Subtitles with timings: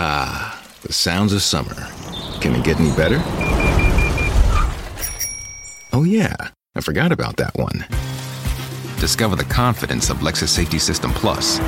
[0.00, 1.74] Ah, the sounds of summer.
[2.40, 3.20] Can it get any better?
[5.92, 6.36] Oh, yeah,
[6.76, 7.84] I forgot about that one.
[9.00, 11.58] Discover the confidence of Lexus Safety System Plus.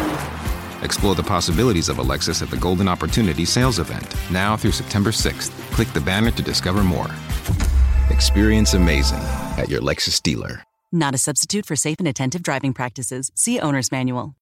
[0.85, 5.11] Explore the possibilities of a Lexus at the Golden Opportunity Sales Event, now through September
[5.11, 5.51] 6th.
[5.73, 7.11] Click the banner to discover more.
[8.11, 9.19] Experience amazing
[9.59, 10.63] at your Lexus dealer.
[10.93, 13.33] Not a substitute for safe and attentive driving practices.
[13.35, 14.37] See Owner's Manual.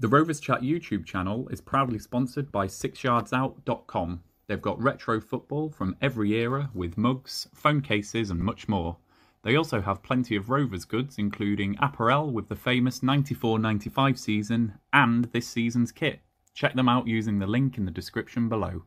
[0.00, 4.22] The Rovers Chat YouTube channel is proudly sponsored by SixYardsOut.com.
[4.46, 8.96] They've got retro football from every era with mugs, phone cases, and much more.
[9.42, 14.78] They also have plenty of Rovers goods, including apparel with the famous 94 95 season
[14.90, 16.20] and this season's kit.
[16.54, 18.84] Check them out using the link in the description below.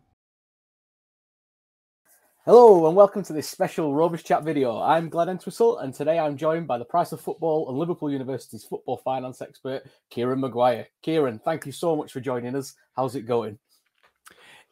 [2.46, 4.82] Hello and welcome to this special Rovers Chat video.
[4.82, 8.66] I'm Glenn Entwistle and today I'm joined by the Price of Football and Liverpool University's
[8.66, 10.88] football finance expert, Kieran Maguire.
[11.04, 12.74] Kieran, thank you so much for joining us.
[12.98, 13.58] How's it going?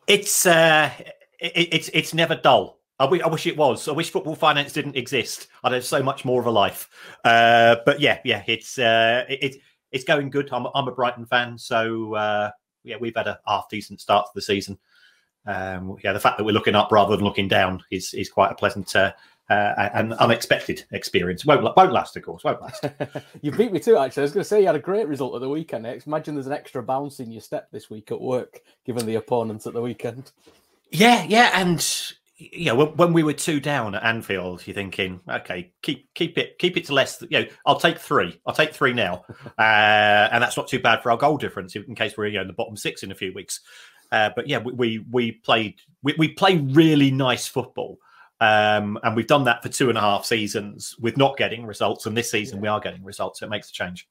[0.06, 0.92] It's uh,
[1.40, 2.80] it, it's it's never dull.
[3.00, 3.88] I wish it was.
[3.88, 5.48] I wish football finance didn't exist.
[5.64, 6.90] I'd have so much more of a life.
[7.24, 9.56] Uh, but yeah, yeah, it's uh, it,
[9.94, 10.50] it's going good.
[10.52, 12.52] I'm I'm a Brighton fan, so uh,
[12.84, 14.78] yeah, we've had a half decent start to the season
[15.46, 18.52] um, yeah, the fact that we're looking up rather than looking down is is quite
[18.52, 19.12] a pleasant uh,
[19.50, 21.46] uh, and unexpected experience.
[21.46, 22.44] Won't won't last, of course.
[22.44, 22.86] Won't last.
[23.42, 23.98] you beat me too.
[23.98, 25.88] Actually, I was going to say you had a great result at the weekend.
[25.88, 29.16] I imagine there's an extra bounce in your step this week at work, given the
[29.16, 30.32] opponents at the weekend.
[30.92, 31.86] Yeah, yeah, and
[32.38, 36.58] yeah, when, when we were two down at Anfield, you're thinking, okay, keep keep it
[36.58, 37.22] keep it to less.
[37.30, 38.40] You know, I'll take three.
[38.46, 39.26] I'll take three now,
[39.58, 42.42] uh, and that's not too bad for our goal difference in case we're you know,
[42.42, 43.62] in the bottom six in a few weeks.
[44.12, 48.00] Uh, but yeah, we we, we played we, we play really nice football.
[48.40, 52.08] Um, and we've done that for two and a half seasons with not getting results.
[52.08, 52.62] And this season yeah.
[52.62, 53.40] we are getting results.
[53.40, 54.08] So it makes a change.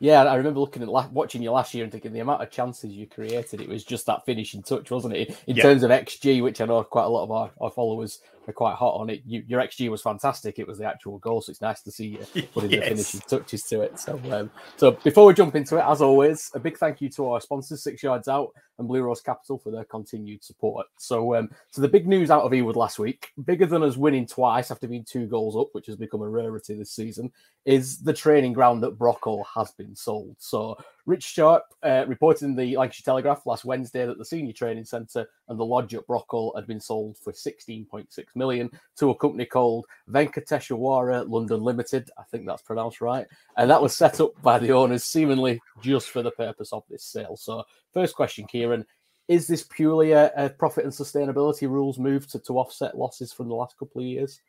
[0.00, 2.50] Yeah, I remember looking at la- watching you last year and thinking the amount of
[2.50, 3.60] chances you created.
[3.60, 5.36] It was just that finishing touch, wasn't it?
[5.46, 5.62] In yeah.
[5.62, 8.74] terms of XG, which I know quite a lot of our, our followers are quite
[8.74, 9.22] hot on it.
[9.24, 10.58] You, your XG was fantastic.
[10.58, 12.80] It was the actual goal, so it's nice to see you putting yes.
[12.80, 13.98] the finishing touches to it.
[13.98, 17.30] So, um, so before we jump into it, as always, a big thank you to
[17.30, 20.86] our sponsors, Six Yards Out and Blue Rose Capital, for their continued support.
[20.98, 24.26] So, um, so the big news out of Ewood last week, bigger than us winning
[24.26, 27.32] twice after being two goals up, which has become a rarity this season,
[27.64, 30.36] is the training ground that Brockhall has been sold.
[30.38, 30.76] So
[31.06, 35.26] Rich Sharp uh, reported in the Lancashire Telegraph last Wednesday that the senior training centre
[35.48, 39.86] and the lodge at Brockhall had been sold for 16.6 million to a company called
[40.10, 42.10] Venkateshwara London Limited.
[42.18, 43.26] I think that's pronounced right.
[43.56, 47.04] And that was set up by the owners seemingly just for the purpose of this
[47.04, 47.36] sale.
[47.36, 48.84] So, first question, Kieran.
[49.26, 53.48] Is this purely a, a profit and sustainability rules move to, to offset losses from
[53.48, 54.40] the last couple of years?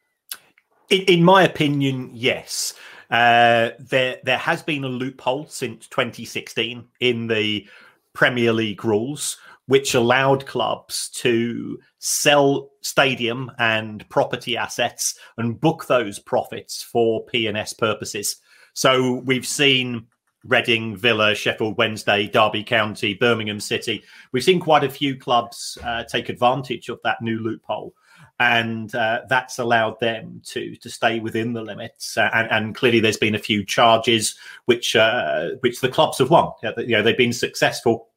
[0.89, 2.73] In, in my opinion, yes.
[3.09, 7.67] Uh, there there has been a loophole since 2016 in the
[8.13, 16.19] Premier League rules, which allowed clubs to sell stadium and property assets and book those
[16.19, 18.37] profits for P&S purposes.
[18.73, 20.07] So we've seen
[20.47, 24.03] Reading, Villa, Sheffield Wednesday, Derby County, Birmingham City.
[24.31, 27.93] We've seen quite a few clubs uh, take advantage of that new loophole
[28.39, 32.17] and uh, that's allowed them to to stay within the limits.
[32.17, 34.35] Uh, and, and, clearly, there's been a few charges
[34.65, 36.51] which uh, which the clubs have won.
[36.61, 38.09] You know, they've been successful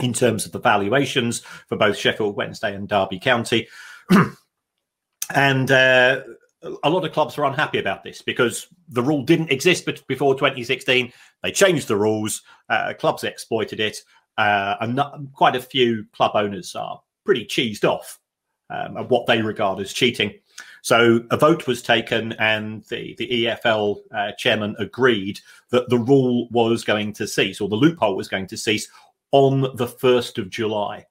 [0.00, 3.68] in terms of the valuations for both Sheffield Wednesday and Derby County.
[5.34, 6.20] and uh,
[6.82, 11.12] a lot of clubs are unhappy about this because the rule didn't exist before 2016.
[11.42, 12.42] They changed the rules.
[12.68, 13.98] Uh, clubs exploited it.
[14.38, 18.18] Uh, and not, quite a few club owners are pretty cheesed off
[18.70, 20.32] um, of what they regard as cheating.
[20.82, 25.38] So a vote was taken, and the, the EFL uh, chairman agreed
[25.70, 28.88] that the rule was going to cease, or the loophole was going to cease
[29.30, 31.06] on the 1st of July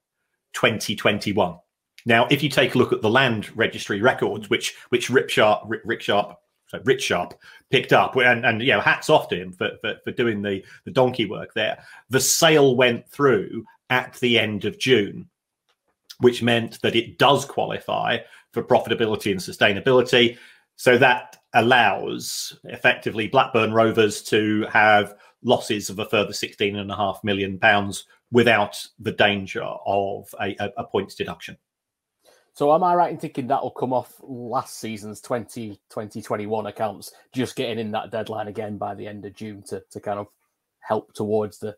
[0.53, 1.57] 2021.
[2.05, 5.63] Now, if you take a look at the land registry records, which which Rip Sharp,
[5.85, 6.37] Rick, Sharp,
[6.67, 7.33] so Rich Sharp
[7.69, 10.63] picked up, and, and you know, hats off to him for, for, for doing the,
[10.85, 11.83] the donkey work there.
[12.09, 15.27] The sale went through at the end of June
[16.21, 18.17] which meant that it does qualify
[18.53, 20.37] for profitability and sustainability.
[20.77, 26.95] So that allows effectively Blackburn Rovers to have losses of a further sixteen and a
[26.95, 31.57] half million pounds without the danger of a, a, points deduction.
[32.53, 37.55] So am I right in thinking that'll come off last season's 20, 2021 accounts, just
[37.55, 40.27] getting in that deadline again by the end of June to, to kind of
[40.81, 41.75] help towards the,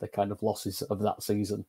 [0.00, 1.64] the kind of losses of that season?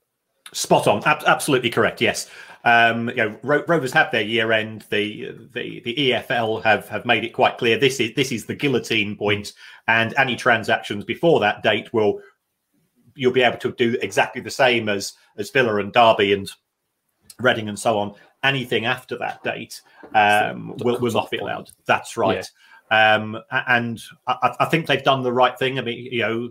[0.53, 1.99] Spot on, Ab- absolutely correct.
[1.99, 2.29] Yes,
[2.63, 4.85] um, you know, Ro- Rovers have their year end.
[4.89, 8.55] The, the the EFL have have made it quite clear this is this is the
[8.55, 9.51] guillotine point,
[9.89, 12.21] and any transactions before that date will
[13.13, 16.49] you'll be able to do exactly the same as as Villa and Derby and
[17.39, 18.15] Reading and so on.
[18.43, 19.81] Anything after that date
[20.13, 21.71] um, will, will not be allowed.
[21.85, 22.37] That's right.
[22.37, 22.43] Yeah.
[22.89, 25.77] Um, and I, I, think they've done the right thing.
[25.77, 26.49] I mean, you know,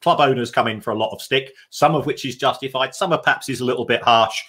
[0.00, 3.12] club owners come in for a lot of stick, some of which is justified, some
[3.12, 4.40] of perhaps is a little bit harsh.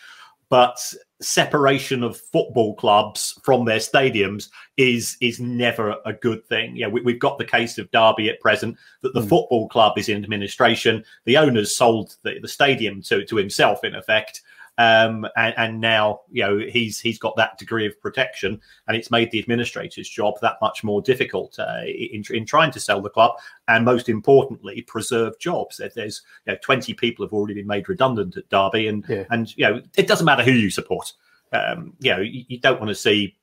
[0.50, 0.78] But
[1.22, 6.76] separation of football clubs from their stadiums is is never a good thing.
[6.76, 9.30] Yeah, we, have got the case of Derby at present that the mm.
[9.30, 11.04] football club is in administration.
[11.24, 14.44] The owners sold the, the stadium to to himself in effect,
[14.78, 19.10] um, and, and, now, you know, he's he's got that degree of protection, and it's
[19.10, 23.10] made the administrator's job that much more difficult uh, in, in trying to sell the
[23.10, 23.32] club,
[23.70, 25.80] and most importantly, preserve jobs.
[25.96, 29.24] There's you know, 20 people have already been made redundant at Derby, and yeah.
[29.30, 31.14] and you know, it doesn't matter who you support.
[31.54, 33.38] Um, you know, you, you don't want to see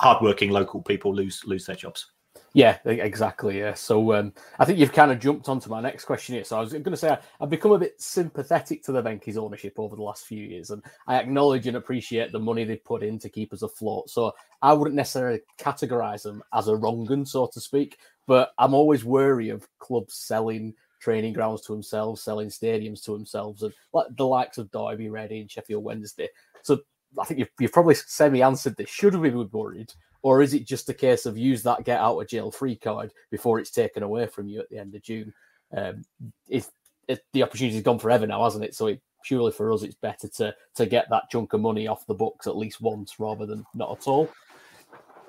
[0.00, 2.06] hardworking local people lose lose their jobs.
[2.58, 3.60] Yeah, exactly.
[3.60, 3.74] Yeah.
[3.74, 6.42] So um, I think you've kind of jumped onto my next question here.
[6.42, 9.38] So I was going to say I, have become a bit sympathetic to the Venky's
[9.38, 13.04] ownership over the last few years, and I acknowledge and appreciate the money they've put
[13.04, 14.10] in to keep us afloat.
[14.10, 17.98] So I wouldn't necessarily categorize them as a wrong so to speak.
[18.26, 23.62] But I'm always wary of clubs selling training grounds to themselves, selling stadiums to themselves,
[23.62, 26.28] and like the likes of Derby, Reading, Sheffield Wednesday.
[26.64, 26.80] So
[27.20, 28.90] I think you've, you've probably semi-answered this.
[28.90, 29.92] Should we be worried?
[30.22, 33.12] Or is it just a case of use that get out of jail free card
[33.30, 35.32] before it's taken away from you at the end of June?
[35.76, 36.04] Um,
[36.48, 36.68] if,
[37.06, 38.74] if the opportunity's gone forever now, hasn't it?
[38.74, 42.06] So it, purely for us, it's better to to get that chunk of money off
[42.06, 44.28] the books at least once rather than not at all.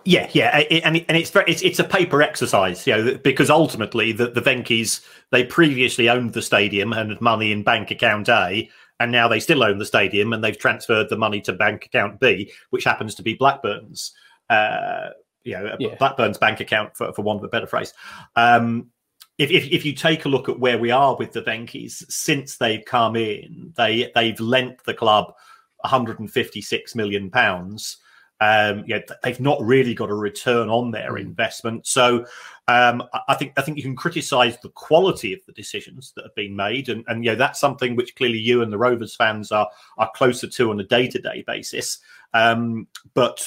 [0.06, 4.32] Yeah, yeah, and and it's it's it's a paper exercise, you know, because ultimately the
[4.32, 5.02] the Venky's
[5.32, 8.70] they previously owned the stadium and had money in bank account A,
[9.00, 12.20] and now they still own the stadium and they've transferred the money to bank account
[12.20, 14.14] B, which happens to be Blackburn's
[14.50, 15.10] uh,
[15.44, 15.96] you know, yeah.
[15.96, 17.94] Blackburn's bank account, for, for want of a better phrase.
[18.36, 18.92] Um,
[19.38, 22.58] if, if, if, you take a look at where we are with the Venky's since
[22.58, 25.34] they've come in, they they've lent the club
[25.78, 27.98] 156 million pounds.
[28.42, 31.22] Um, yeah, they've not really got a return on their mm.
[31.22, 31.88] investment.
[31.88, 32.26] So
[32.68, 36.36] um, I think I think you can criticise the quality of the decisions that have
[36.36, 39.52] been made, and, and you know that's something which clearly you and the Rovers fans
[39.52, 42.00] are are closer to on a day to day basis.
[42.34, 43.42] Um, but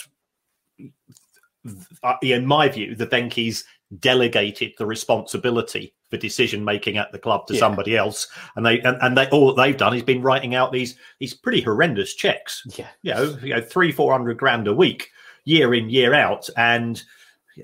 [2.02, 3.64] Uh, in my view, the Venky's
[4.00, 7.61] delegated the responsibility for decision making at the club to yeah.
[7.61, 8.26] somebody else,
[8.56, 11.61] and they and, and, they all they've done is been writing out these these pretty
[11.61, 12.62] horrendous checks.
[12.76, 15.11] Yeah, you know, you know three four hundred grand a week,
[15.44, 17.00] year in year out, and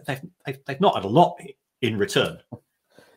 [0.07, 1.37] they've they've, they've not had a lot
[1.83, 2.39] in return.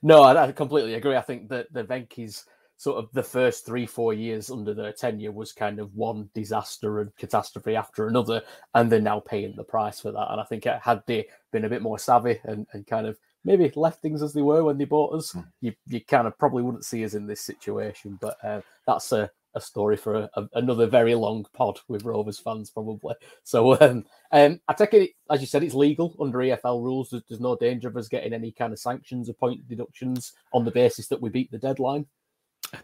[0.02, 1.16] No, I, I completely agree.
[1.16, 2.46] I think that the Venky's
[2.82, 7.00] sort of the first three, four years under their tenure was kind of one disaster
[7.00, 8.42] and catastrophe after another,
[8.74, 10.32] and they're now paying the price for that.
[10.32, 13.72] And I think had they been a bit more savvy and, and kind of maybe
[13.76, 15.46] left things as they were when they bought us, mm.
[15.62, 18.18] you, you kind of probably wouldn't see us in this situation.
[18.20, 22.40] But uh, that's a, a story for a, a, another very long pod with Rovers
[22.40, 23.14] fans, probably.
[23.44, 27.12] So um, um, I take it, as you said, it's legal under EFL rules.
[27.12, 30.66] There's, there's no danger of us getting any kind of sanctions or point deductions on
[30.66, 32.08] the basis that we beat the deadline.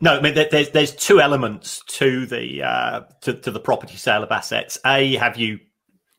[0.02, 4.24] No, I mean there's there's two elements to the uh, to, to the property sale
[4.24, 4.78] of assets.
[4.86, 5.60] A, have you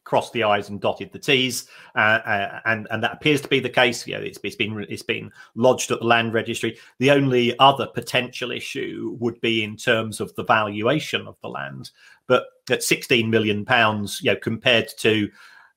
[0.09, 3.61] crossed the i's and dotted the t's, uh, uh, and and that appears to be
[3.61, 4.07] the case.
[4.07, 6.79] You know, it's, it's been it's been lodged at the land registry.
[6.99, 11.91] The only other potential issue would be in terms of the valuation of the land,
[12.27, 15.29] but at 16 million pounds, you know, compared to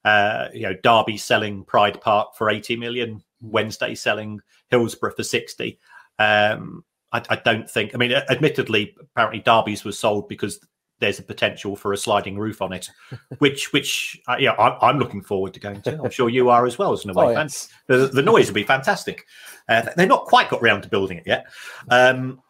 [0.05, 4.39] uh, you know Derby selling Pride Park for 80 million, Wednesday selling
[4.69, 5.77] Hillsborough for 60.
[6.19, 7.93] Um, I, I, don't think.
[7.93, 10.59] I mean, admittedly, apparently Derby's was sold because
[10.99, 12.89] there's a potential for a sliding roof on it,
[13.39, 16.01] which which uh, yeah, I, am looking forward to going to.
[16.01, 17.45] I'm sure you are as well as an away oh, fan.
[17.45, 17.69] Yes.
[17.87, 19.25] The, the noise will be fantastic.
[19.67, 21.47] Uh, they've not quite got round to building it yet.
[21.89, 22.41] Um,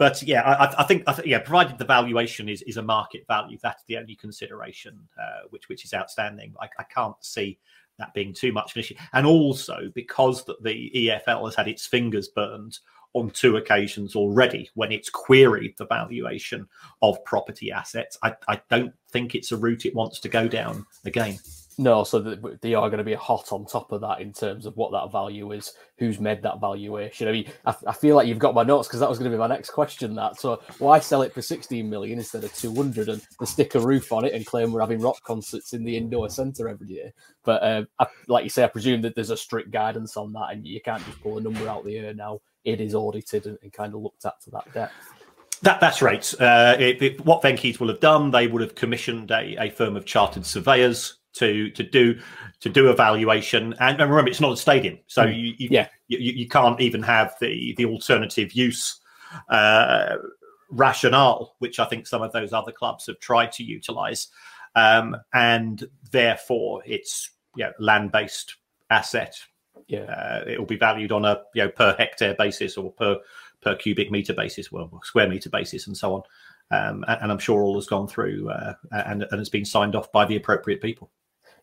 [0.00, 3.26] but yeah, I, I, think, I, think, yeah, provided the valuation is, is a market
[3.26, 6.54] value, that's the only consideration uh, which which is outstanding.
[6.58, 7.58] I, I, can't see
[7.98, 11.68] that being too much of an issue, and also because that the EFL has had
[11.68, 12.78] its fingers burned
[13.14, 16.68] on two occasions already when it's queried the valuation
[17.02, 18.16] of property assets.
[18.22, 21.38] I, I don't think it's a route it wants to go down again.
[21.80, 24.76] No, so they are going to be hot on top of that in terms of
[24.76, 27.26] what that value is, who's made that valuation.
[27.26, 29.40] I mean, I, feel like you've got my notes because that was going to be
[29.40, 30.14] my next question.
[30.14, 33.80] That so why sell it for 16 million instead of 200 and the stick a
[33.80, 37.14] roof on it and claim we're having rock concerts in the indoor centre every year?
[37.44, 40.48] But uh, I, like you say, I presume that there's a strict guidance on that,
[40.50, 43.58] and you can't just pull a number out the air now it is audited and,
[43.62, 44.92] and kind of looked at to that depth.
[45.62, 46.34] That that's right.
[46.40, 49.96] Uh, it, it, what Venky's will have done, they would have commissioned a, a firm
[49.96, 52.18] of chartered surveyors to to do
[52.60, 53.74] to do evaluation.
[53.80, 55.36] And, and remember, it's not a stadium, so mm.
[55.36, 55.88] you, you, yeah.
[56.08, 59.00] you, you can't even have the the alternative use
[59.48, 60.16] uh,
[60.70, 64.28] rationale, which I think some of those other clubs have tried to utilise.
[64.76, 68.56] Um, and therefore, it's you know, land based
[68.88, 69.36] asset.
[69.90, 73.18] Yeah, uh, it will be valued on a you know per hectare basis or per
[73.60, 76.22] per cubic meter basis, well, square meter basis, and so on.
[76.70, 79.96] Um, and, and, I'm sure all has gone through uh, and, and has been signed
[79.96, 81.10] off by the appropriate people.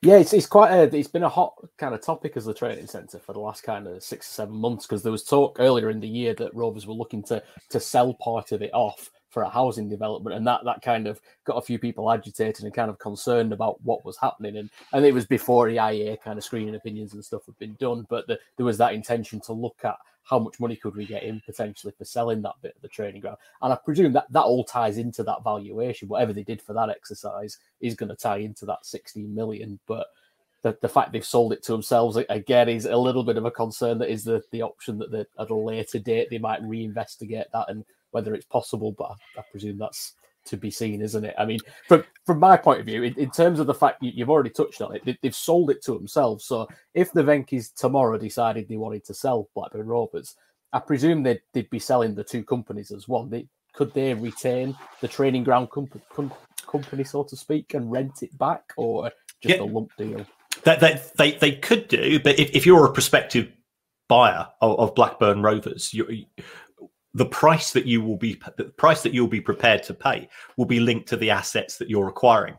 [0.02, 2.88] Yeah, it's, it's quite a it's been a hot kind of topic as the training
[2.88, 5.90] centre for the last kind of six or seven months because there was talk earlier
[5.90, 9.44] in the year that Rovers were looking to to sell part of it off for
[9.44, 12.90] a housing development, and that that kind of got a few people agitated and kind
[12.90, 14.58] of concerned about what was happening.
[14.58, 18.08] And and it was before EIA kind of screening opinions and stuff had been done,
[18.10, 21.22] but the, there was that intention to look at how much money could we get
[21.22, 23.38] in potentially for selling that bit of the training ground?
[23.62, 26.08] And I presume that that all ties into that valuation.
[26.08, 29.80] Whatever they did for that exercise is going to tie into that 16 million.
[29.86, 30.08] But
[30.64, 33.52] the, the fact they've sold it to themselves again is a little bit of a
[33.52, 34.00] concern.
[34.00, 37.86] That is the, the option that at a later date they might reinvestigate that and
[38.18, 38.92] whether it's possible.
[38.92, 40.14] But I, I presume that's
[40.48, 41.36] to be seen, isn't it?
[41.38, 44.12] I mean, from from my point of view, in, in terms of the fact you,
[44.24, 46.46] have already touched on it, they, have sold it to themselves.
[46.46, 50.36] So if the Venky's tomorrow decided they wanted to sell Blackburn Rovers,
[50.74, 53.30] I presume they'd, they'd be selling the two companies as one.
[53.30, 56.34] They, could they retain the training ground comp- com-
[56.66, 59.62] company, so to speak, and rent it back, or just yeah.
[59.62, 60.26] a lump deal?
[60.64, 63.52] That, that they they could do, but if, if you're a prospective
[64.08, 66.26] buyer of, of Blackburn Rovers, you,
[67.18, 70.66] the price that you will be the price that you'll be prepared to pay will
[70.66, 72.56] be linked to the assets that you're acquiring.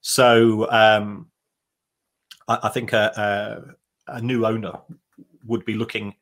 [0.00, 1.26] So um,
[2.46, 3.74] I, I, think a,
[4.08, 4.74] a, a, new owner
[5.44, 6.14] would be looking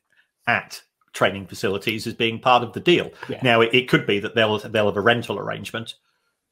[0.47, 0.81] at
[1.13, 3.11] training facilities as being part of the deal.
[3.29, 3.41] Yeah.
[3.43, 5.97] Now it, it, could be that they'll they'll have a rental arrangement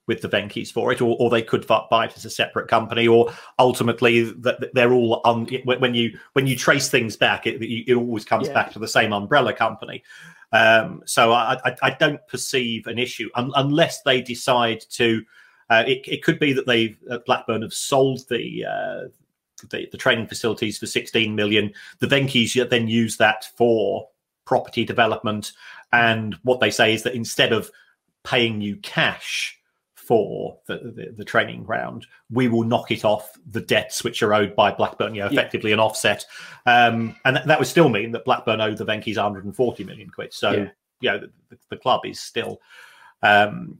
[0.06, 3.08] with the Venky's for it, or, or they could buy it as a separate company,
[3.08, 5.46] or ultimately that they're all on.
[5.64, 8.54] When you when you trace things back, it, it always comes yeah.
[8.54, 10.02] back to the same umbrella company.
[10.52, 15.24] Um, so I, I, I, don't perceive an issue un- unless they decide to.
[15.70, 19.08] Uh, it, it, could be that they uh, Blackburn have sold the, uh,
[19.70, 21.72] the, the training facilities for 16 million.
[22.00, 24.08] The Venky's then use that for
[24.44, 25.52] property development,
[25.92, 27.70] and what they say is that instead of
[28.22, 29.58] paying you cash
[30.06, 34.34] for the, the, the, training ground, we will knock it off the debts which are
[34.34, 35.74] owed by Blackburn, you know, effectively yeah.
[35.74, 36.24] an offset.
[36.66, 40.32] Um, and that, that, would still mean that Blackburn owe the Venky's 140 million quid.
[40.32, 40.68] So, yeah.
[41.00, 41.18] you know,
[41.50, 42.60] the, the, club is still,
[43.22, 43.78] um,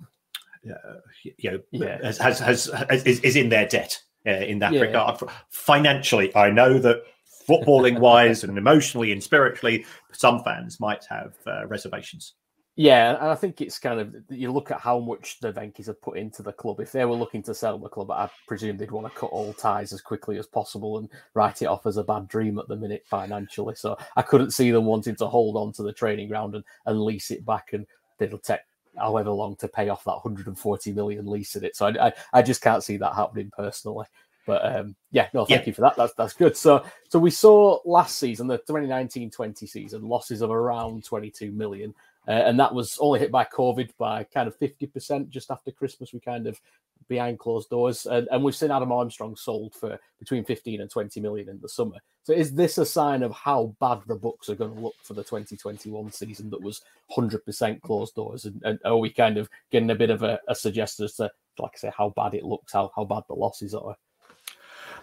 [0.69, 1.99] uh, you know, yeah.
[2.02, 5.21] has, has, has, has, is, is in their debt uh, in that regard.
[5.49, 7.02] Financially, I know that
[7.49, 12.35] footballing wise and emotionally and spiritually, some fans might have uh, reservations.
[12.75, 16.00] Yeah, and I think it's kind of you look at how much the Venky's have
[16.00, 16.81] put into the club.
[16.81, 19.52] If they were looking to sell the club, I presume they'd want to cut all
[19.52, 22.76] ties as quickly as possible and write it off as a bad dream at the
[22.76, 23.75] minute financially.
[23.75, 27.02] So I couldn't see them wanting to hold on to the training ground and, and
[27.02, 27.87] lease it back, and
[28.19, 28.61] it'll take
[28.99, 31.76] however long to pay off that 140 million lease in it.
[31.76, 34.07] So I, I, I just can't see that happening personally.
[34.47, 35.67] But um, yeah, no, thank yeah.
[35.67, 35.97] you for that.
[35.97, 36.57] That's that's good.
[36.57, 41.95] So so we saw last season, the 2019-20 season, losses of around 22 million.
[42.29, 46.12] Uh, and that was only hit by COVID by kind of 50% just after Christmas.
[46.12, 46.61] We kind of
[47.09, 48.07] behind closed doors.
[48.07, 51.69] And, and we've seen Adam Armstrong sold for between 15 and 20 million in the
[51.69, 51.97] summer.
[52.25, 55.14] So is this a sign of how bad the books are going to look for
[55.14, 56.83] the 2021 season that was
[57.17, 58.45] 100% closed doors?
[58.45, 61.31] And, and are we kind of getting a bit of a, a suggestion as to,
[61.59, 63.97] like I say, how bad it looks, how, how bad the losses are?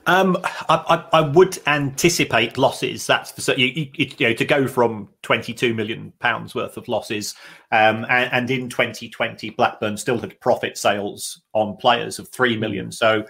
[0.06, 3.06] Um, I, I, I, would anticipate losses.
[3.06, 7.36] That's for, you, you, you, know to go from 22 million pounds worth of losses,
[7.72, 12.86] um, and, and, in 2020 Blackburn still had profit sales on players of three million.
[12.86, 12.92] Hmm.
[12.92, 13.26] So,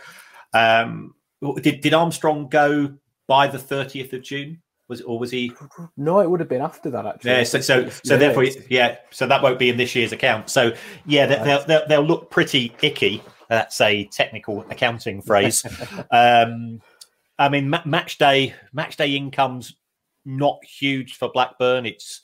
[0.54, 1.16] um,
[1.62, 2.94] did did Armstrong go
[3.28, 4.62] by the 30th of June?
[4.88, 5.52] Was or was he?
[5.98, 7.06] No, it would have been after that.
[7.06, 7.44] Actually, yeah.
[7.44, 8.98] So so so yeah, therefore, yeah.
[9.12, 10.50] So that won't be in this year's account.
[10.50, 10.74] So
[11.06, 11.44] yeah, right.
[11.44, 15.66] they'll, they'll, they'll look pretty icky that's a technical accounting phrase.
[16.12, 16.82] um,
[17.38, 19.76] I mean, ma- match day match day income's
[20.26, 21.86] not huge for Blackburn.
[21.86, 22.22] It's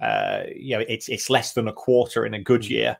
[0.00, 2.72] uh, you know it's it's less than a quarter in a good hmm.
[2.72, 2.96] year,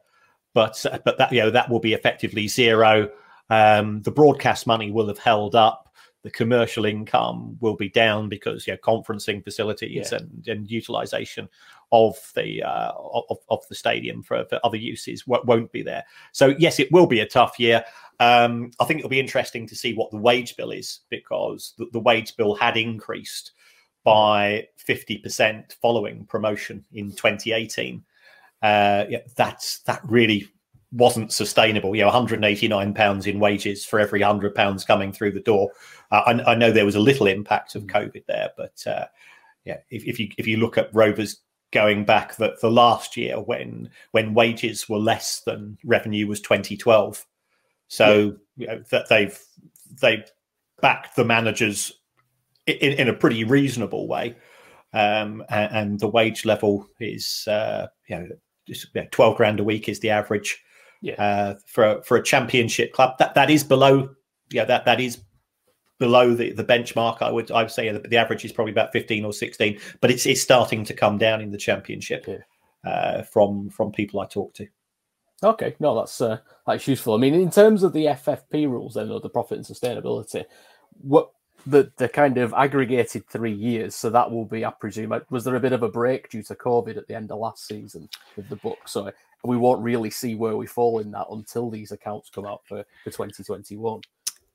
[0.55, 3.11] but but that you know that will be effectively zero.
[3.51, 5.89] Um, the broadcast money will have held up
[6.25, 10.19] the commercial income will be down because you know conferencing facilities yeah.
[10.19, 11.49] and, and utilization
[11.93, 16.05] of the uh, of, of the stadium for, for other uses won't be there.
[16.33, 17.85] So yes, it will be a tough year.
[18.21, 21.87] Um, I think it'll be interesting to see what the wage bill is because the,
[21.93, 23.53] the wage bill had increased
[24.05, 28.03] by 50% following promotion in 2018.
[28.63, 30.49] uh, yeah, that's that really
[30.93, 31.95] wasn't sustainable.
[31.95, 35.71] You know, 189 pounds in wages for every hundred pounds coming through the door.
[36.11, 39.05] Uh, I, I, know there was a little impact of COVID there, but uh,
[39.65, 41.41] yeah, if, if, you if you look at Rovers
[41.73, 47.27] going back the, the last year when when wages were less than revenue was 2012,
[47.89, 48.33] so yeah.
[48.57, 49.39] you know that they've
[50.01, 50.25] they
[50.81, 51.93] backed the managers
[52.67, 54.37] in, in a pretty reasonable way,
[54.93, 58.29] um, and, and, the wage level is uh, you know.
[58.67, 60.63] Just, 12 grand a week is the average
[61.01, 61.15] yeah.
[61.15, 63.17] uh, for for a championship club.
[63.19, 64.11] That that is below,
[64.51, 65.19] yeah, that that is
[65.99, 67.23] below the, the benchmark.
[67.23, 70.11] I would I would say the, the average is probably about fifteen or sixteen, but
[70.11, 72.91] it's it's starting to come down in the championship yeah.
[72.91, 74.67] uh, from from people I talk to.
[75.43, 77.15] Okay, no, that's uh, that's useful.
[77.15, 80.45] I mean, in terms of the FFP rules, then, or the profit and sustainability,
[81.01, 81.31] what
[81.67, 85.57] the the kind of aggregated three years, so that will be, I presume, was there
[85.57, 88.49] a bit of a break due to COVID at the end of last season with
[88.49, 88.79] the book?
[88.87, 89.13] So
[89.45, 92.85] we won't really see where we fall in that until these accounts come out for,
[93.05, 94.01] for 2021.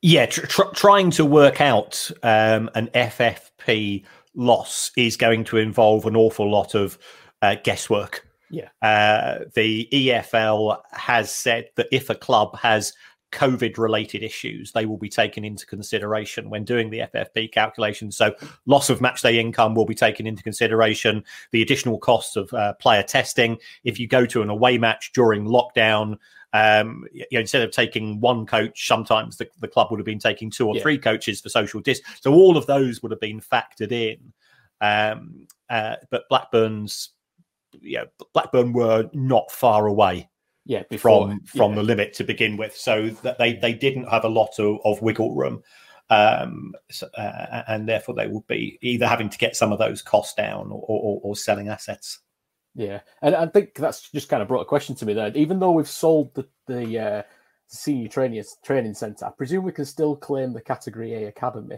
[0.03, 4.03] Yeah, tr- tr- trying to work out um, an FFP
[4.35, 6.99] loss is going to involve an awful lot of
[7.41, 8.27] uh, guesswork.
[8.49, 8.67] Yeah.
[8.81, 12.91] Uh, the EFL has said that if a club has
[13.31, 18.11] COVID related issues, they will be taken into consideration when doing the FFP calculation.
[18.11, 22.53] So, loss of match day income will be taken into consideration, the additional costs of
[22.53, 23.57] uh, player testing.
[23.85, 26.17] If you go to an away match during lockdown,
[26.53, 30.19] um, you know, instead of taking one coach, sometimes the, the club would have been
[30.19, 30.81] taking two or yeah.
[30.83, 32.19] three coaches for social distance.
[32.21, 34.33] So, all of those would have been factored in.
[34.79, 37.09] Um, uh, but Blackburn's,
[37.81, 40.29] yeah, Blackburn were not far away
[40.65, 41.77] yeah, before, from from yeah.
[41.77, 42.75] the limit to begin with.
[42.75, 45.63] So that they they didn't have a lot of, of wiggle room,
[46.09, 50.01] um, so, uh, and therefore they would be either having to get some of those
[50.01, 52.19] costs down or, or, or selling assets.
[52.75, 55.31] Yeah, and I think that's just kind of brought a question to me there.
[55.35, 57.23] Even though we've sold the the uh,
[57.67, 61.77] senior training training centre, I presume we can still claim the Category A academy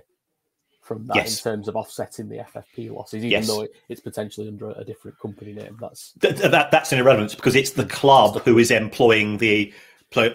[0.85, 1.37] from that yes.
[1.37, 3.47] in terms of offsetting the FFP losses, even yes.
[3.47, 5.77] though it's potentially under a different company name.
[5.81, 9.73] That's that, that, that's an irrelevance because it's the club who is employing the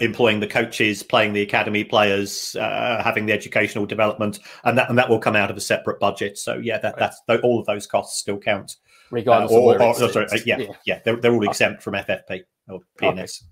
[0.00, 4.98] employing the coaches, playing the academy players, uh, having the educational development, and that and
[4.98, 6.36] that will come out of a separate budget.
[6.36, 7.12] So yeah, that, right.
[7.26, 8.76] that's all of those costs still count,
[9.10, 9.52] regardless.
[9.52, 12.80] Uh, or, or, sorry, uh, yeah, yeah, yeah, they're, they're all exempt from FFP or
[13.00, 13.42] PNS.
[13.42, 13.50] Okay.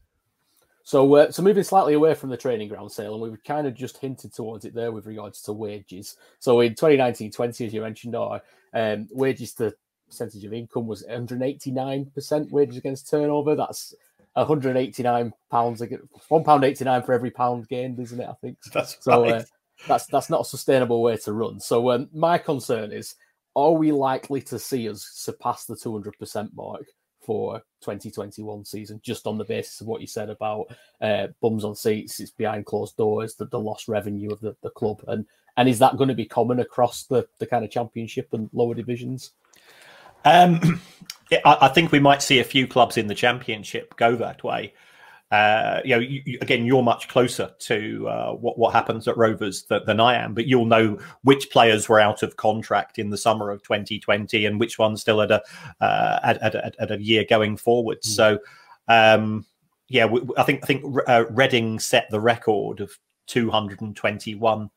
[0.84, 3.74] So, uh, so moving slightly away from the training ground sale, and we've kind of
[3.74, 6.16] just hinted towards it there with regards to wages.
[6.38, 8.40] So, in 2019-20, as you mentioned, our
[8.72, 9.74] um, wages to
[10.08, 13.54] percentage of income was 189% wages against turnover.
[13.54, 13.94] That's
[14.32, 15.82] 189 pounds,
[16.28, 18.28] one pound 89 for every pound gained, isn't it?
[18.28, 19.22] I think that's so.
[19.22, 19.32] Right.
[19.32, 19.42] Uh,
[19.86, 21.60] that's that's not a sustainable way to run.
[21.60, 23.14] So, um, my concern is:
[23.56, 26.84] Are we likely to see us surpass the 200% mark?
[27.28, 30.64] for 2021 season, just on the basis of what you said about
[31.02, 34.70] uh, bums on seats, it's behind closed doors, the, the lost revenue of the, the
[34.70, 35.26] club, and
[35.58, 38.74] and is that going to be common across the the kind of championship and lower
[38.74, 39.32] divisions?
[40.24, 40.80] Um,
[41.44, 44.72] I, I think we might see a few clubs in the championship go that way
[45.30, 49.16] uh, you know, you, you, again, you're much closer to uh, what what happens at
[49.16, 53.10] Rovers th- than I am, but you'll know which players were out of contract in
[53.10, 55.42] the summer of 2020 and which ones still at a
[55.82, 58.00] uh, at, at, at, a year going forward.
[58.00, 58.06] Mm.
[58.06, 58.38] So,
[58.88, 59.44] um,
[59.88, 64.70] yeah, we, I think I think uh, Reading set the record of 221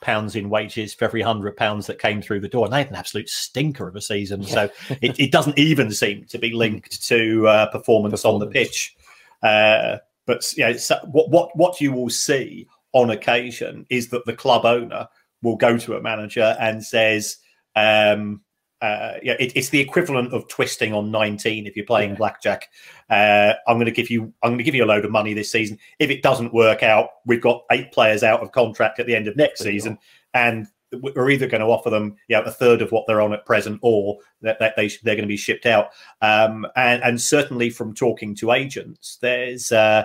[0.00, 2.88] pounds in wages for every hundred pounds that came through the door, and they had
[2.88, 4.42] an absolute stinker of a season.
[4.42, 4.48] Yeah.
[4.48, 4.70] So
[5.02, 8.96] it, it, doesn't even seem to be linked to uh, performance, performance, on the pitch.
[9.42, 14.34] Uh, but yeah, so what what what you will see on occasion is that the
[14.34, 15.08] club owner
[15.42, 17.36] will go to a manager and says,
[17.76, 18.42] um,
[18.80, 22.16] uh, yeah, it, it's the equivalent of twisting on 19 if you're playing yeah.
[22.16, 22.68] blackjack.
[23.10, 25.34] Uh, I'm going to give you, I'm going to give you a load of money
[25.34, 25.78] this season.
[25.98, 29.26] If it doesn't work out, we've got eight players out of contract at the end
[29.28, 29.98] of next season,
[30.34, 33.32] and we're either going to offer them you know, a third of what they're on
[33.32, 35.90] at present or that, that they, they're going to be shipped out.
[36.22, 40.04] Um, and, and, certainly from talking to agents, there's, uh,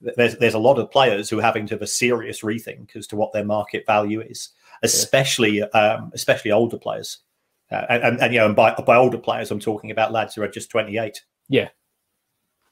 [0.00, 3.06] there's, there's a lot of players who are having to have a serious rethink as
[3.08, 4.50] to what their market value is,
[4.82, 7.18] especially, um, especially older players.
[7.70, 10.34] Uh, and, and, and, you know, and by, by older players, I'm talking about lads
[10.34, 11.22] who are just 28.
[11.48, 11.68] Yeah.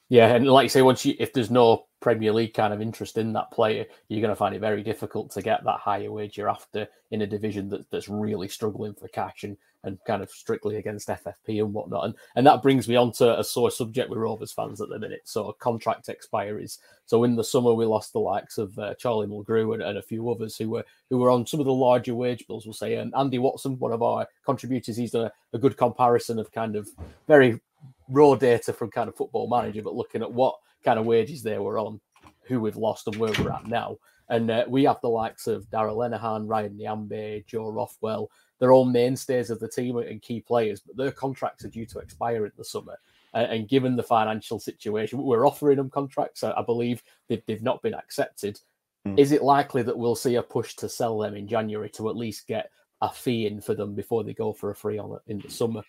[0.09, 0.35] Yeah.
[0.35, 3.33] And like you say, once you, if there's no Premier League kind of interest in
[3.33, 6.51] that player, you're going to find it very difficult to get that higher wage you're
[6.51, 10.77] after in a division that, that's really struggling for cash and, and kind of strictly
[10.77, 12.05] against FFP and whatnot.
[12.05, 14.99] And, and that brings me on to a sore subject with Rovers fans at the
[14.99, 15.23] minute.
[15.25, 16.79] So contract expiries.
[17.07, 20.03] So in the summer, we lost the likes of uh, Charlie Mulgrew and, and, a
[20.03, 22.67] few others who were who were on some of the larger wage bills.
[22.67, 26.38] We'll say um, Andy Watson, one of our contributors, he's done a, a good comparison
[26.38, 26.88] of kind of
[27.29, 27.61] very
[28.09, 31.59] raw data from kind of football manager, but looking at what kind of wages they
[31.59, 32.01] were on,
[32.42, 33.97] who we've lost, and where we're at now.
[34.29, 38.31] And uh, we have the likes of Darragh Lenihan, Ryan Nyambe, Joe Rothwell.
[38.59, 41.99] They're all mainstays of the team and key players, but their contracts are due to
[41.99, 42.97] expire in the summer.
[43.35, 46.45] Uh, and given the financial situation, we're offering them contracts.
[46.45, 48.61] I, I believe they've, they've not been accepted.
[49.07, 49.18] Mm.
[49.18, 52.16] Is it likely that we'll see a push to sell them in January to at
[52.16, 55.23] least get a fee in for them before they go for a free on it
[55.27, 55.83] in the summer?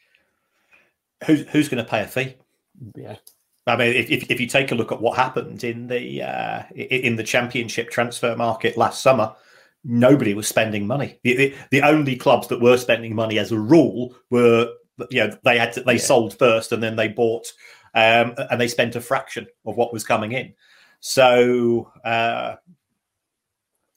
[1.25, 2.35] Who's who's going to pay a fee?
[2.95, 3.17] Yeah,
[3.65, 6.63] I mean, if, if, if you take a look at what happened in the uh,
[6.75, 9.33] in the championship transfer market last summer,
[9.83, 11.19] nobody was spending money.
[11.23, 14.69] The, the, the, only clubs that were spending money, as a rule, were
[15.09, 15.99] you know they had to, they yeah.
[15.99, 17.53] sold first and then they bought,
[17.95, 20.53] um, and they spent a fraction of what was coming in.
[20.99, 21.91] So.
[22.03, 22.55] Uh,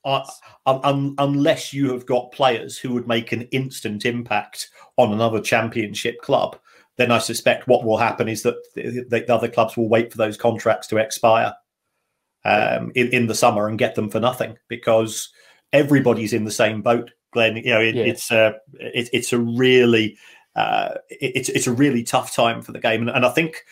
[0.04, 0.24] uh,
[0.66, 6.22] un, unless you have got players who would make an instant impact on another championship
[6.22, 6.56] club,
[6.96, 10.18] then I suspect what will happen is that the, the other clubs will wait for
[10.18, 11.54] those contracts to expire
[12.44, 15.30] um, in, in the summer and get them for nothing because
[15.72, 17.10] everybody's in the same boat.
[17.32, 18.04] Glenn, you know, it, yeah.
[18.04, 20.16] it's a it, it's a really
[20.54, 23.64] uh, it's it's a really tough time for the game, and, and I think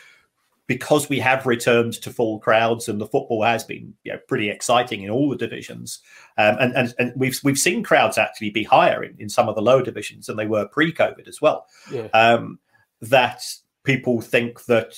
[0.67, 4.49] because we have returned to full crowds and the football has been you know, pretty
[4.49, 6.01] exciting in all the divisions,
[6.37, 9.55] um, and, and and we've we've seen crowds actually be higher in, in some of
[9.55, 11.67] the lower divisions than they were pre-COVID as well.
[11.91, 12.09] Yeah.
[12.13, 12.59] Um,
[13.11, 13.43] that
[13.85, 14.95] people think that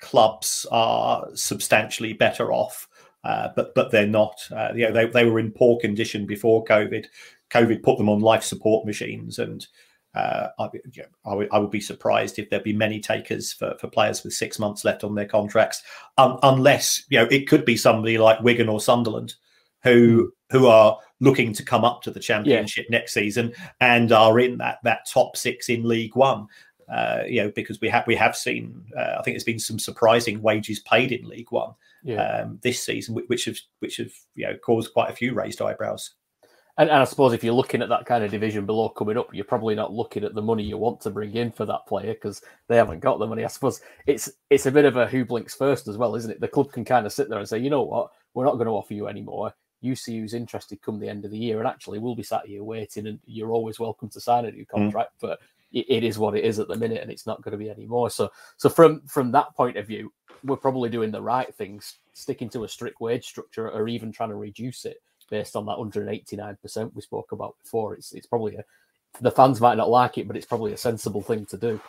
[0.00, 2.88] clubs are substantially better off,
[3.24, 4.40] uh, but but they're not.
[4.50, 7.06] Uh, you know, they, they were in poor condition before COVID.
[7.50, 9.66] COVID put them on life support machines, and
[10.14, 13.52] uh, I, you know, I, would, I, would, be surprised if there'd be many takers
[13.52, 15.82] for, for players with six months left on their contracts,
[16.18, 19.34] um, unless you know it could be somebody like Wigan or Sunderland
[19.82, 20.56] who hmm.
[20.56, 22.98] who are looking to come up to the championship yeah.
[22.98, 26.46] next season and are in that that top six in League One.
[26.88, 29.78] Uh, you know, because we have we have seen, uh, I think there's been some
[29.78, 32.42] surprising wages paid in League One yeah.
[32.42, 36.14] um, this season, which have which have you know caused quite a few raised eyebrows.
[36.78, 39.28] And, and, I suppose if you're looking at that kind of division below coming up,
[39.34, 42.14] you're probably not looking at the money you want to bring in for that player
[42.14, 43.44] because they haven't got the money.
[43.44, 46.40] I suppose it's it's a bit of a who blinks first as well, isn't it?
[46.40, 48.66] The club can kind of sit there and say, you know what, we're not going
[48.66, 49.52] to offer you anymore.
[49.82, 52.46] You see who's interested come the end of the year, and actually we'll be sat
[52.46, 54.68] here waiting, and you're always welcome to sign a new mm.
[54.68, 55.12] contract.
[55.16, 55.20] Mm.
[55.20, 55.40] But
[55.72, 58.10] it, is what it is at the minute, and it's not going to be anymore.
[58.10, 60.12] So, so from from that point of view,
[60.44, 64.30] we're probably doing the right things, sticking to a strict wage structure, or even trying
[64.30, 64.98] to reduce it
[65.30, 67.94] based on that 189 percent we spoke about before.
[67.94, 68.64] It's it's probably a
[69.20, 71.80] the fans might not like it, but it's probably a sensible thing to do.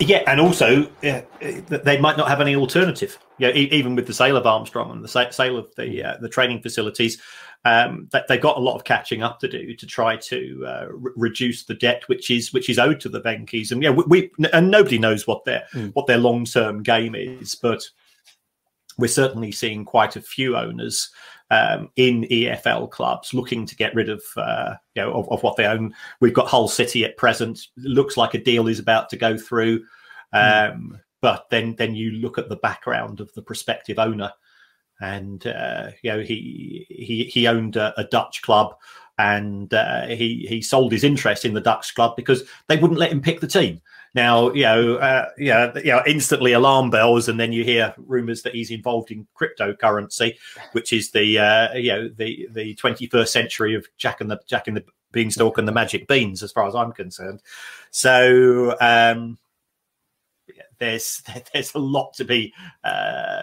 [0.00, 1.20] Yeah, and also uh,
[1.68, 3.18] they might not have any alternative.
[3.38, 6.62] Yeah, even with the sale of Armstrong and the sale of the uh, the training
[6.62, 7.20] facilities,
[7.66, 11.12] um, they've got a lot of catching up to do to try to uh, re-
[11.16, 13.72] reduce the debt which is which is owed to the Venky's.
[13.72, 15.90] And yeah, we, we and nobody knows what their mm.
[15.92, 17.82] what their long term game is, but
[18.96, 21.10] we're certainly seeing quite a few owners
[21.50, 25.56] um, in EFL clubs looking to get rid of uh, you know of, of, what
[25.56, 25.94] they own.
[26.20, 27.66] We've got Hull City at present.
[27.76, 29.78] Looks like a deal is about to go through,
[30.32, 30.38] hmm.
[30.38, 31.00] um, mm.
[31.20, 34.32] but then then you look at the background of the prospective owner,
[35.00, 38.74] and uh, you know he he he owned a, a Dutch club.
[39.18, 43.12] And uh, he he sold his interest in the Dutch club because they wouldn't let
[43.12, 43.82] him pick the team.
[44.14, 48.42] Now, you know, uh, yeah, you know, instantly alarm bells, and then you hear rumours
[48.42, 50.36] that he's involved in cryptocurrency,
[50.72, 54.66] which is the uh, you know the the 21st century of Jack and the Jack
[54.66, 57.40] and the Beanstalk and the Magic Beans, as far as I'm concerned.
[57.90, 59.38] So um,
[60.78, 63.42] there's there's a lot to be uh,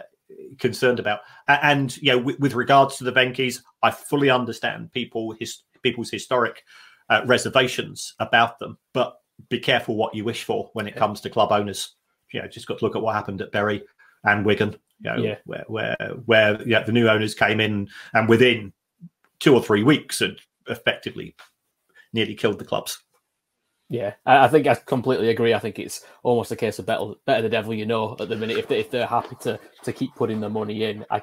[0.60, 5.34] concerned about, and you know, with, with regards to the Venky's, I fully understand people
[5.39, 6.63] his people's historic
[7.10, 9.17] uh, reservations about them, but
[9.50, 11.95] be careful what you wish for when it comes to club owners.
[12.34, 13.84] You know, just got to look at what happened at Bury
[14.23, 14.76] and Wigan.
[15.00, 15.36] You know, yeah.
[15.45, 15.95] where where
[16.26, 18.73] where yeah, the new owners came in and within
[19.39, 21.36] two or three weeks had effectively
[22.13, 23.02] nearly killed the clubs.
[23.89, 25.54] Yeah, I think I completely agree.
[25.54, 28.36] I think it's almost a case of better, better the devil you know at the
[28.36, 28.58] minute.
[28.58, 31.21] If, they, if they're happy to to keep putting the money in, I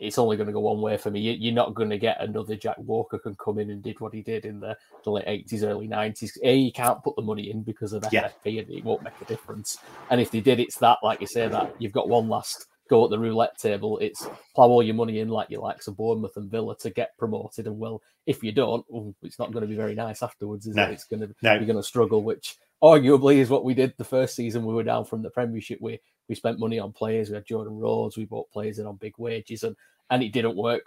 [0.00, 1.20] it's only going to go one way for me.
[1.20, 4.22] You're not going to get another Jack Walker can come in and did what he
[4.22, 6.38] did in the, the late 80s, early 90s.
[6.42, 8.10] A, you can't put the money in because of FFP
[8.44, 8.62] yeah.
[8.62, 9.78] and it won't make a difference.
[10.08, 13.04] And if they did, it's that, like you say, that you've got one last go
[13.04, 13.98] at the roulette table.
[13.98, 17.16] It's plow all your money in like you like, so Bournemouth and Villa to get
[17.18, 17.66] promoted.
[17.66, 20.74] And well, if you don't, well, it's not going to be very nice afterwards, is
[20.76, 20.84] no.
[20.84, 20.92] it?
[20.92, 21.54] It's going to no.
[21.54, 24.82] you're going to struggle, which arguably is what we did the first season we were
[24.82, 25.78] down from the Premiership.
[25.80, 27.28] We we spent money on players.
[27.28, 28.16] We had Jordan Rhodes.
[28.16, 29.76] We bought players in on big wages, and
[30.08, 30.86] and it didn't work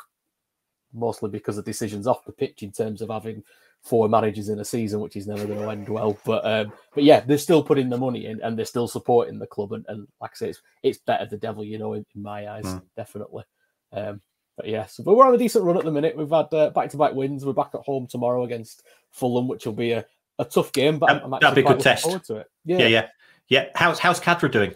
[0.94, 3.44] mostly because of decisions off the pitch in terms of having
[3.82, 6.18] four managers in a season, which is never going to end well.
[6.26, 9.46] But um, but yeah, they're still putting the money in and they're still supporting the
[9.46, 9.74] club.
[9.74, 12.48] And, and like I say, it's, it's better the devil, you know, in, in my
[12.48, 12.82] eyes, mm.
[12.96, 13.44] definitely.
[13.92, 14.22] Um,
[14.56, 16.16] but yeah, so but we're on a decent run at the minute.
[16.16, 17.46] We've had back to back wins.
[17.46, 20.06] We're back at home tomorrow against Fulham, which will be a,
[20.40, 21.00] a tough game.
[21.00, 22.06] But I'm, I'm that'd be a good test.
[22.28, 22.48] To it.
[22.64, 22.78] Yeah.
[22.78, 23.08] yeah, yeah,
[23.50, 23.66] yeah.
[23.76, 24.76] How's how's Khadra doing?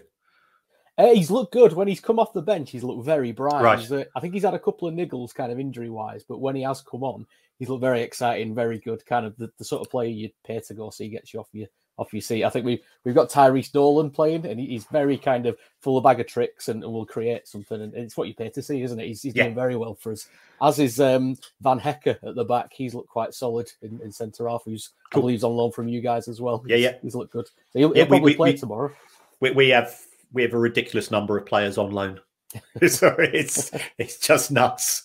[0.98, 2.72] Uh, he's looked good when he's come off the bench.
[2.72, 3.62] He's looked very bright.
[3.62, 3.92] Right.
[3.92, 6.56] Uh, I think he's had a couple of niggles, kind of injury wise, but when
[6.56, 7.28] he has come on,
[7.60, 9.06] he's looked very exciting, very good.
[9.06, 11.50] Kind of the, the sort of player you'd pay to go see gets you off
[11.54, 11.68] your
[12.00, 12.44] off your seat.
[12.44, 16.04] I think we've we've got Tyrhys Dolan playing, and he's very kind of full of
[16.04, 17.82] bag of tricks and, and will create something.
[17.82, 19.08] And it's what you pay to see, isn't it?
[19.08, 19.44] He's, he's yeah.
[19.44, 20.28] doing very well for us.
[20.62, 22.72] As is um, Van Hecke at the back.
[22.74, 24.64] He's looked quite solid in, in centre half.
[24.66, 25.22] Who's cool.
[25.22, 26.64] I believe on loan from you guys as well.
[26.68, 27.48] Yeah, yeah, he's looked good.
[27.72, 28.92] So he'll, he'll yeah, probably we, play we, tomorrow.
[29.40, 29.96] We, we have
[30.34, 32.20] we have a ridiculous number of players on loan.
[32.88, 35.04] so it's it's just nuts.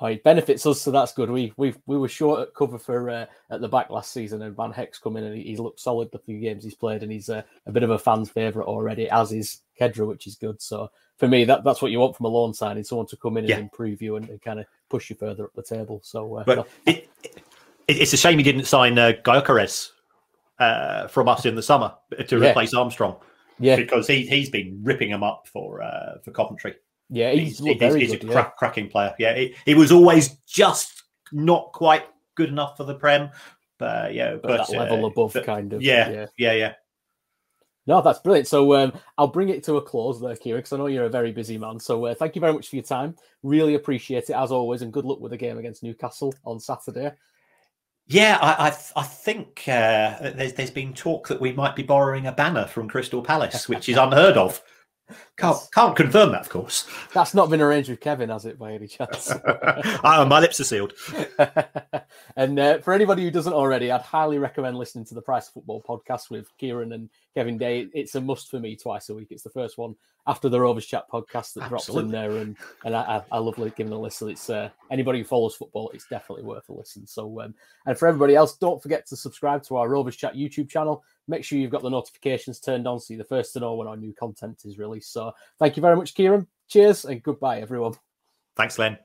[0.00, 1.28] Oh, it benefits us, so that's good.
[1.28, 4.56] We we we were short at cover for uh, at the back last season, and
[4.56, 7.10] Van Hecke's come in and he, he's looked solid the few games he's played, and
[7.10, 10.62] he's uh, a bit of a fan's favourite already, as is Khadra, which is good.
[10.62, 13.36] So for me, that that's what you want from a loan signing, someone to come
[13.38, 13.56] in yeah.
[13.56, 16.00] and improve you and, and, kind of push you further up the table.
[16.04, 17.42] So, uh, but it, it,
[17.88, 19.14] it's a shame he didn't sign uh,
[20.60, 21.92] uh, from us in the summer
[22.28, 22.50] to yeah.
[22.50, 23.16] replace Armstrong.
[23.58, 26.74] Yeah, because he he's been ripping him up for uh, for Coventry.
[27.10, 29.14] Yeah, he's, he's, he's, he's good, a crack, cracking player.
[29.18, 33.30] Yeah, he, he, was always just not quite good enough for the Prem.
[33.78, 35.80] But yeah, but, but that level uh, above, but, kind of.
[35.80, 36.72] Yeah, yeah, yeah, yeah.
[37.86, 38.46] No, that's brilliant.
[38.46, 41.10] So um, I'll bring it to a close there, Kieran, because I know you're a
[41.10, 41.80] very busy man.
[41.80, 43.16] So uh, thank you very much for your time.
[43.42, 47.12] Really appreciate it as always, and good luck with the game against Newcastle on Saturday.
[48.08, 52.26] Yeah, I I, I think uh, there's there's been talk that we might be borrowing
[52.26, 54.62] a banner from Crystal Palace, which is unheard of.
[55.38, 56.88] Can't can't confirm that, of course.
[57.14, 59.32] That's not been arranged with Kevin, has it, by any chance?
[59.32, 60.94] oh, my lips are sealed.
[62.36, 65.54] and uh, for anybody who doesn't already, I'd highly recommend listening to the Price of
[65.54, 67.86] Football podcast with Kieran and Kevin Day.
[67.94, 69.28] It's a must for me twice a week.
[69.30, 69.94] It's the first one
[70.28, 73.92] after the Rovers Chat podcast that drops in there, and and I, I, love giving
[73.92, 74.28] a listen.
[74.28, 77.06] It's uh, anybody who follows football, it's definitely worth a listen.
[77.06, 77.54] So, um,
[77.86, 81.02] and for everybody else, don't forget to subscribe to our Rovers Chat YouTube channel.
[81.28, 83.88] Make sure you've got the notifications turned on so you're the first to know when
[83.88, 85.12] our new content is released.
[85.12, 85.27] So,
[85.58, 86.46] thank you very much, Kieran.
[86.68, 87.94] Cheers and goodbye, everyone.
[88.56, 88.98] Thanks, Glenn.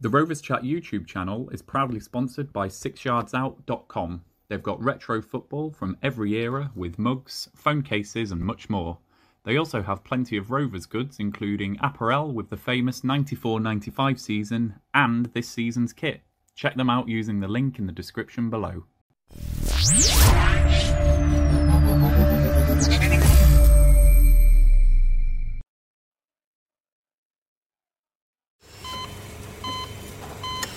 [0.00, 4.24] The Rovers Chat YouTube channel is proudly sponsored by SixYardsOut.com.
[4.48, 8.98] They've got retro football from every era with mugs, phone cases, and much more.
[9.44, 14.74] They also have plenty of Rovers goods, including apparel with the famous 94 95 season
[14.92, 16.22] and this season's kit.
[16.54, 18.84] Check them out using the link in the description below.